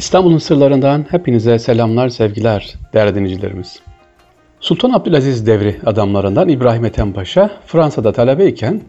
[0.00, 3.80] İstanbul'un sırlarından hepinize selamlar, sevgiler değerli dinleyicilerimiz.
[4.60, 8.80] Sultan Abdülaziz devri adamlarından İbrahim Ethem Paşa Fransa'da talebeyken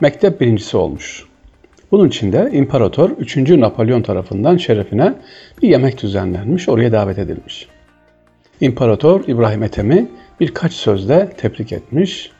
[0.00, 1.24] mektep birincisi olmuş.
[1.90, 3.36] Bunun için de İmparator 3.
[3.36, 5.14] Napolyon tarafından şerefine
[5.62, 7.68] bir yemek düzenlenmiş, oraya davet edilmiş.
[8.60, 10.08] İmparator İbrahim Ethem'i
[10.40, 12.30] birkaç sözle tebrik etmiş.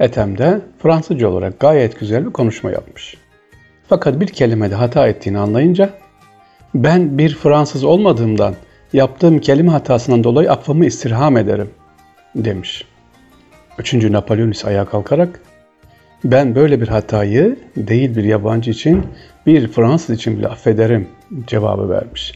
[0.00, 3.16] Ethem de Fransızca olarak gayet güzel bir konuşma yapmış.
[3.88, 5.90] Fakat bir kelimede hata ettiğini anlayınca
[6.74, 8.54] ben bir Fransız olmadığımdan
[8.92, 11.70] yaptığım kelime hatasından dolayı affımı istirham ederim
[12.34, 12.84] demiş.
[13.78, 15.40] Üçüncü Napolyon ise ayağa kalkarak
[16.24, 19.06] ben böyle bir hatayı değil bir yabancı için
[19.46, 21.08] bir Fransız için bile affederim
[21.46, 22.32] cevabı vermiş.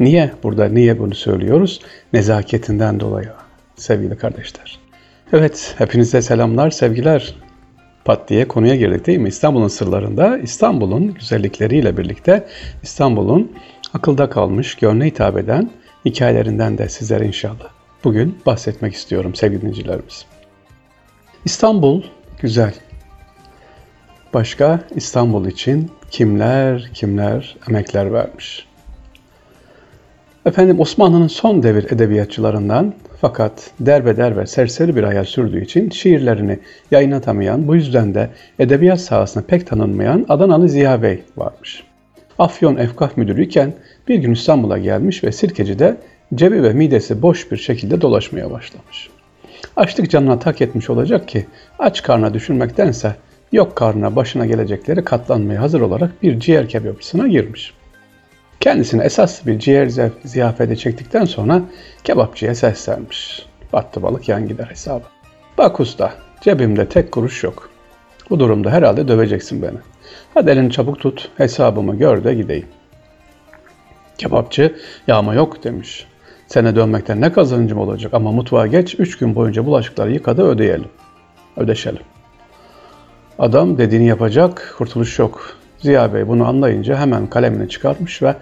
[0.00, 1.80] Niye burada niye bunu söylüyoruz?
[2.12, 3.28] Nezaketinden dolayı
[3.76, 4.78] sevgili kardeşler.
[5.32, 7.34] Evet hepinize selamlar sevgiler.
[8.04, 9.28] Pat diye konuya girdik değil mi?
[9.28, 12.46] İstanbul'un sırlarında İstanbul'un güzellikleriyle birlikte
[12.82, 13.52] İstanbul'un
[13.94, 15.70] akılda kalmış, gönle hitap eden
[16.04, 17.68] hikayelerinden de sizlere inşallah
[18.04, 20.26] bugün bahsetmek istiyorum sevgili dinleyicilerimiz.
[21.44, 22.02] İstanbul
[22.40, 22.74] güzel.
[24.34, 28.66] Başka İstanbul için kimler kimler emekler vermiş.
[30.46, 36.58] Efendim Osmanlı'nın son devir edebiyatçılarından fakat derbeder ve serseri bir hayat sürdüğü için şiirlerini
[36.90, 41.87] yayınlatamayan, bu yüzden de edebiyat sahasında pek tanınmayan Adanalı Ziya Bey varmış.
[42.38, 43.74] Afyon Efkah Müdürüyken
[44.08, 45.96] bir gün İstanbul'a gelmiş ve Sirkeci'de
[46.34, 49.08] cebi ve midesi boş bir şekilde dolaşmaya başlamış.
[49.76, 51.46] Açlık canına tak etmiş olacak ki
[51.78, 53.16] aç karna düşünmektense
[53.52, 57.74] yok karnına başına gelecekleri katlanmaya hazır olarak bir ciğer kebapçısına girmiş.
[58.60, 59.90] Kendisine esas bir ciğer
[60.24, 61.62] ziyafeti çektikten sonra
[62.04, 63.46] kebapçıya seslenmiş.
[63.72, 65.04] Battı balık yan gider hesabı.
[65.58, 67.70] Bak usta cebimde tek kuruş yok.
[68.30, 69.78] Bu durumda herhalde döveceksin beni.
[70.38, 72.66] Hadi elini çabuk tut hesabımı gör de gideyim.
[74.18, 74.76] Kebapçı
[75.06, 76.06] yağma yok demiş.
[76.46, 80.88] Sene dönmekten ne kazancım olacak ama mutfağa geç üç gün boyunca bulaşıkları yıkadı ödeyelim.
[81.56, 82.02] Ödeşelim.
[83.38, 85.56] Adam dediğini yapacak, kurtuluş yok.
[85.78, 88.34] Ziya Bey bunu anlayınca hemen kalemini çıkartmış ve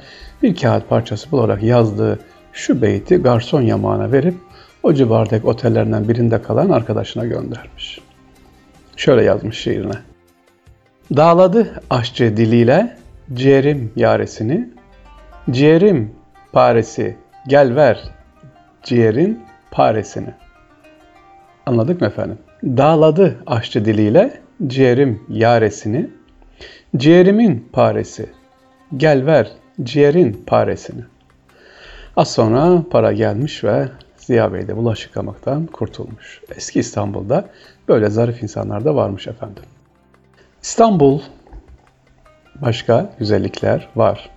[0.43, 2.19] bir kağıt parçası bularak yazdığı
[2.53, 4.35] şu beyti garson yamağına verip
[4.83, 8.01] o civardaki otellerinden birinde kalan arkadaşına göndermiş.
[8.97, 10.16] Şöyle yazmış şiirine.
[11.11, 12.97] Dağladı aşçı diliyle
[13.35, 14.69] ciğerim yaresini,
[15.51, 16.15] ciğerim
[16.53, 17.17] paresi
[17.49, 18.03] gel ver
[18.83, 20.35] ciğerin paresini.
[21.67, 22.39] Anladık mı efendim?
[22.65, 26.11] Dağladı aşçı diliyle ciğerim yaresini,
[26.97, 28.31] ciğerimin paresi
[28.97, 29.53] gel ver
[29.83, 31.03] ciğerin paresini.
[32.17, 36.41] Az sonra para gelmiş ve Ziya Bey de bulaşık yıkamaktan kurtulmuş.
[36.57, 37.49] Eski İstanbul'da
[37.89, 39.63] böyle zarif insanlar da varmış efendim.
[40.63, 41.21] İstanbul
[42.63, 44.31] başka güzellikler var.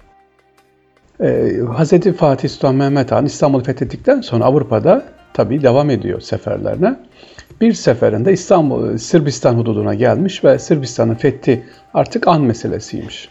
[1.21, 2.17] Ee, Hz.
[2.17, 6.99] Fatih Sultan Mehmet Han İstanbul'u fethettikten sonra Avrupa'da tabii devam ediyor seferlerine.
[7.61, 11.63] Bir seferinde İstanbul, Sırbistan hududuna gelmiş ve Sırbistan'ın fethi
[11.93, 13.29] artık an meselesiymiş.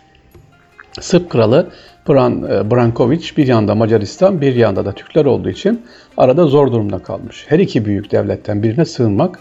[1.00, 1.71] Sırp kralı
[2.09, 5.82] Bran, e, Brankovic bir yanda Macaristan bir yanda da Türkler olduğu için
[6.16, 7.47] arada zor durumda kalmış.
[7.48, 9.38] Her iki büyük devletten birine sığınmak,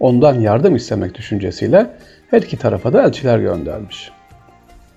[0.00, 1.86] ondan yardım istemek düşüncesiyle
[2.30, 4.10] her iki tarafa da elçiler göndermiş.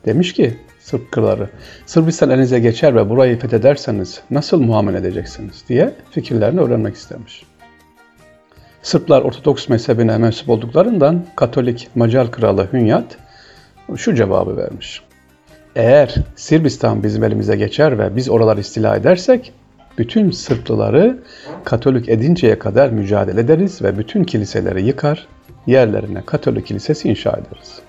[0.06, 1.50] Demiş ki Sırp kraları,
[1.86, 7.44] Sırbistan elinize geçer ve burayı fethederseniz nasıl muamele edeceksiniz diye fikirlerini öğrenmek istemiş.
[8.81, 13.18] Sırplar Ortodoks mezhebine mensup olduklarından Katolik Macar kralı Hünyat
[13.96, 15.02] şu cevabı vermiş.
[15.75, 19.53] Eğer Sırbistan bizim elimize geçer ve biz oraları istila edersek
[19.98, 21.20] bütün Sırplıları
[21.64, 25.28] Katolik edinceye kadar mücadele ederiz ve bütün kiliseleri yıkar,
[25.68, 27.81] yerlerine Katolik kilisesi inşa ederiz.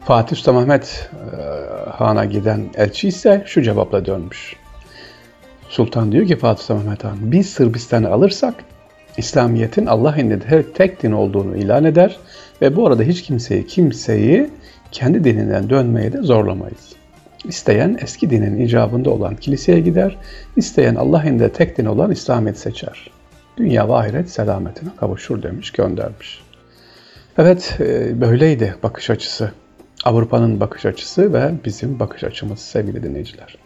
[0.00, 4.56] Fatih Sultan Mehmet e, Han'a giden elçi ise şu cevapla dönmüş.
[5.68, 8.54] Sultan diyor ki Fatih Sultan Mehmet Han, biz Sırbistan'ı alırsak
[9.16, 12.16] İslamiyet'in Allah indinde tek din olduğunu ilan eder
[12.62, 14.50] ve bu arada hiç kimseyi kimseyi
[14.92, 17.03] kendi dininden dönmeye de zorlamayız.
[17.44, 20.16] İsteyen eski dinin icabında olan kiliseye gider,
[20.56, 23.10] isteyen Allah indinde tek din olan İslamiyet seçer.
[23.56, 26.40] Dünya ve ahiret selametine kavuşur demiş, göndermiş.
[27.38, 29.52] Evet, e, böyleydi bakış açısı.
[30.04, 33.58] Avrupa'nın bakış açısı ve bizim bakış açımız sevgili dinleyiciler.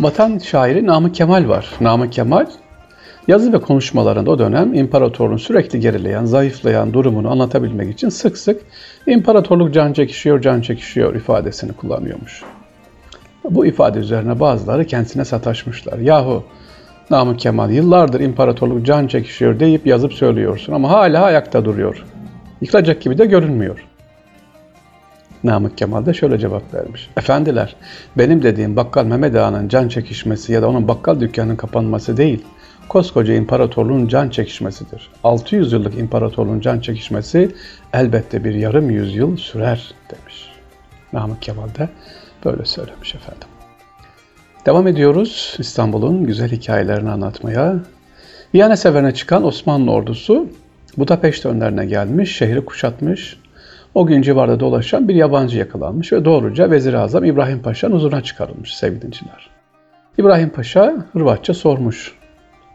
[0.00, 1.70] Vatan şairi Namık Kemal var.
[1.80, 2.46] Namık Kemal
[3.28, 8.60] yazı ve konuşmalarında o dönem imparatorluğun sürekli gerileyen, zayıflayan durumunu anlatabilmek için sık sık
[9.06, 12.42] imparatorluk can çekişiyor, can çekişiyor ifadesini kullanıyormuş.
[13.50, 15.98] Bu ifade üzerine bazıları kendisine sataşmışlar.
[15.98, 16.44] Yahu
[17.10, 22.04] Namık Kemal yıllardır imparatorluk can çekişiyor deyip yazıp söylüyorsun ama hala ayakta duruyor.
[22.60, 23.84] Yıkılacak gibi de görünmüyor.
[25.44, 27.10] Namık Kemal de şöyle cevap vermiş.
[27.16, 27.76] Efendiler,
[28.18, 32.44] benim dediğim bakkal Mehmet Ağa'nın can çekişmesi ya da onun bakkal dükkanının kapanması değil,
[32.88, 35.10] koskoca imparatorluğun can çekişmesidir.
[35.24, 37.54] 600 yıllık imparatorluğun can çekişmesi
[37.92, 40.48] elbette bir yarım yüzyıl sürer demiş.
[41.12, 41.88] Namık Kemal de
[42.44, 43.48] böyle söylemiş efendim.
[44.66, 47.76] Devam ediyoruz İstanbul'un güzel hikayelerini anlatmaya.
[48.54, 50.48] Viyana seferine çıkan Osmanlı ordusu
[50.98, 53.38] Budapeşte önlerine gelmiş, şehri kuşatmış.
[53.94, 58.76] O gün civarda dolaşan bir yabancı yakalanmış ve doğruca Vezir-i Azam İbrahim Paşa'nın huzuruna çıkarılmış
[58.76, 59.50] sevgili dinciler.
[60.18, 62.12] İbrahim Paşa Hırvatça sormuş.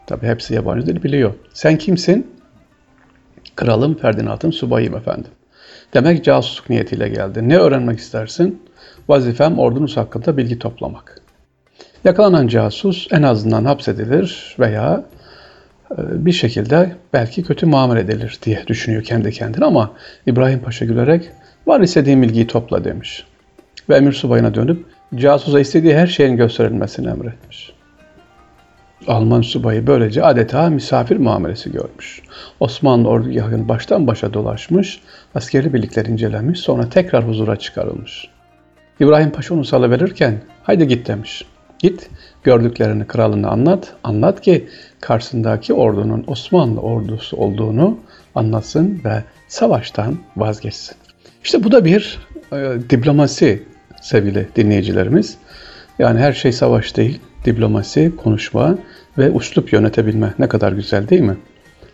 [0.06, 1.34] Tabi hepsi yabancı dil biliyor.
[1.52, 2.34] Sen kimsin?
[3.56, 5.30] Kralım Ferdinand'ın subayıyım efendim.
[5.94, 7.48] Demek casusluk niyetiyle geldi.
[7.48, 8.62] Ne öğrenmek istersin?
[9.08, 11.20] Vazifem ordunuz hakkında bilgi toplamak.
[12.04, 15.04] Yakalanan casus en azından hapsedilir veya
[15.90, 19.92] e, bir şekilde belki kötü muamele edilir diye düşünüyor kendi kendine ama
[20.26, 21.30] İbrahim Paşa gülerek
[21.66, 23.24] var istediğin bilgiyi topla demiş.
[23.88, 27.72] Ve emir subayına dönüp casusa istediği her şeyin gösterilmesini emretmiş.
[29.06, 32.22] Alman subayı böylece adeta misafir muamelesi görmüş.
[32.60, 35.00] Osmanlı ordugahını baştan başa dolaşmış,
[35.34, 38.28] askeri birlikler incelemiş, sonra tekrar huzura çıkarılmış.
[39.00, 41.44] İbrahim Paşa onu salıverirken, haydi git demiş.
[41.78, 42.10] Git,
[42.44, 44.68] gördüklerini kralına anlat, anlat ki
[45.00, 47.98] karşısındaki ordunun Osmanlı ordusu olduğunu
[48.34, 50.96] anlatsın ve savaştan vazgeçsin.
[51.44, 52.18] İşte bu da bir
[52.52, 53.62] e, diplomasi
[54.02, 55.36] sevgili dinleyicilerimiz.
[55.98, 58.78] Yani her şey savaş değil, diplomasi, konuşma
[59.18, 61.36] ve uslup yönetebilme ne kadar güzel değil mi?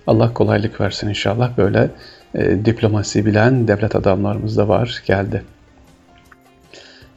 [0.06, 1.90] Allah kolaylık versin inşallah böyle
[2.34, 5.42] e, diplomasi bilen devlet adamlarımız da var, geldi.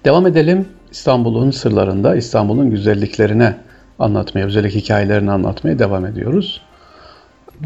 [0.05, 3.55] Devam edelim İstanbul'un sırlarında, İstanbul'un güzelliklerine
[3.99, 6.61] anlatmaya, özellik hikayelerini anlatmaya devam ediyoruz.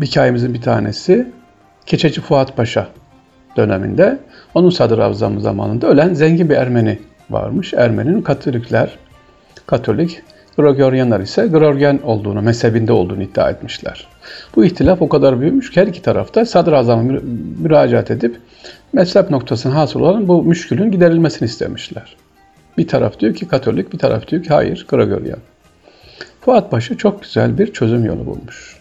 [0.02, 1.32] Hikayemizin bir tanesi
[1.86, 2.88] Keçeci Fuat Paşa
[3.58, 4.20] döneminde
[4.54, 7.00] onun sadrazamı zamanında ölen zengin bir Ermeni
[7.30, 7.74] varmış.
[7.74, 8.98] Ermeni'nin Katolikler,
[9.68, 10.22] Katolik,
[10.58, 14.08] Gregorianlar ise Gregorian olduğunu, mezhebinde olduğunu iddia etmişler.
[14.56, 17.20] Bu ihtilaf o kadar büyümüş ki her iki tarafta sadrazama
[17.60, 18.38] müracaat edip
[18.94, 22.16] mezhep noktasına hasıl olan bu müşkülün giderilmesini istemişler.
[22.78, 25.40] Bir taraf diyor ki Katolik, bir taraf diyor ki hayır Gregorian.
[26.42, 28.78] Fuat Paşa çok güzel bir çözüm yolu bulmuş.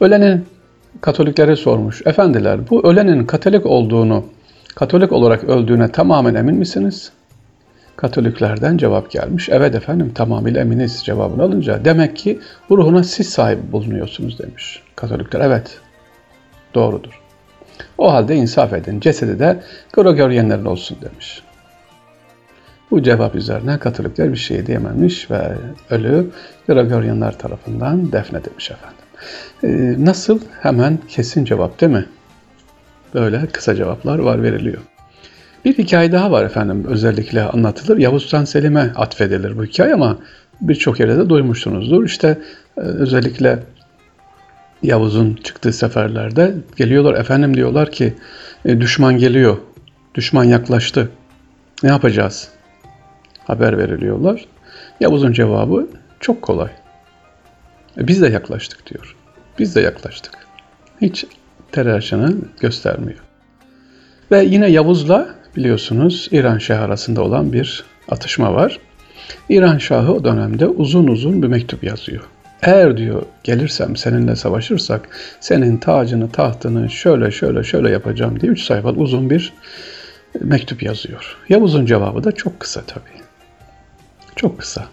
[0.00, 0.46] Ölenin
[1.00, 2.02] Katoliklere sormuş.
[2.06, 4.24] Efendiler bu ölenin Katolik olduğunu,
[4.74, 7.12] Katolik olarak öldüğüne tamamen emin misiniz?
[8.00, 9.48] Katoliklerden cevap gelmiş.
[9.48, 11.84] Evet efendim tamamıyla eminiz cevabını alınca.
[11.84, 14.82] Demek ki bu ruhuna siz sahip bulunuyorsunuz demiş.
[14.96, 15.80] Katolikler evet
[16.74, 17.20] doğrudur.
[17.98, 19.00] O halde insaf edin.
[19.00, 19.62] Cesedi de
[19.92, 21.42] Gregorianlerin olsun demiş.
[22.90, 25.52] Bu cevap üzerine Katolikler bir şey diyememiş ve
[25.90, 26.30] ölü
[26.66, 28.98] Gregorianlar tarafından defnedilmiş efendim.
[29.64, 30.40] Ee, nasıl?
[30.60, 32.06] Hemen kesin cevap değil mi?
[33.14, 34.82] Böyle kısa cevaplar var veriliyor.
[35.64, 37.98] Bir hikaye daha var efendim özellikle anlatılır.
[37.98, 40.18] Yavuz Sultan Selim'e atfedilir bu hikaye ama
[40.60, 42.04] birçok yerde de duymuşsunuzdur.
[42.04, 42.38] İşte
[42.76, 43.58] e, özellikle
[44.82, 48.14] Yavuz'un çıktığı seferlerde geliyorlar efendim diyorlar ki
[48.64, 49.56] e, düşman geliyor,
[50.14, 51.10] düşman yaklaştı.
[51.82, 52.48] Ne yapacağız?
[53.44, 54.46] Haber veriliyorlar.
[55.00, 55.88] Yavuz'un cevabı
[56.20, 56.70] çok kolay.
[57.98, 59.16] E, biz de yaklaştık diyor.
[59.58, 60.32] Biz de yaklaştık.
[61.00, 61.26] Hiç
[61.72, 63.18] telaşını göstermiyor.
[64.30, 68.78] Ve yine Yavuz'la biliyorsunuz İran Şahı arasında olan bir atışma var.
[69.48, 72.22] İran Şahı o dönemde uzun uzun bir mektup yazıyor.
[72.62, 75.08] Eğer diyor gelirsem seninle savaşırsak
[75.40, 79.52] senin tacını tahtını şöyle şöyle şöyle yapacağım diye üç sayfa uzun bir
[80.40, 81.36] mektup yazıyor.
[81.48, 83.22] Yavuz'un cevabı da çok kısa tabii.
[84.36, 84.84] Çok kısa.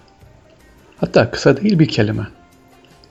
[0.97, 2.27] Hatta kısa değil bir kelime.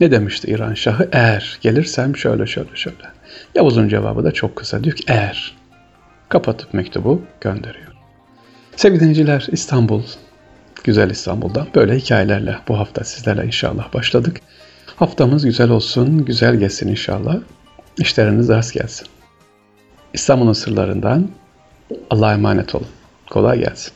[0.00, 1.08] Ne demişti İran Şahı?
[1.12, 2.96] Eğer gelirsem şöyle şöyle şöyle.
[3.54, 4.84] Yavuz'un cevabı da çok kısa.
[4.84, 5.56] Diyor ki eğer.
[6.28, 7.92] Kapatıp mektubu gönderiyor.
[8.76, 10.02] Sevgili dinleyiciler İstanbul,
[10.84, 14.40] güzel İstanbul'dan böyle hikayelerle bu hafta sizlerle inşallah başladık.
[14.96, 17.36] Haftamız güzel olsun, güzel geçsin inşallah.
[17.98, 19.06] İşleriniz rast gelsin.
[20.14, 21.28] İstanbul'un sırlarından
[22.10, 22.86] Allah'a emanet olun.
[23.30, 23.92] Kolay gelsin.